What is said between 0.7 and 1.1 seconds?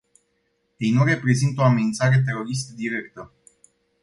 Ei nu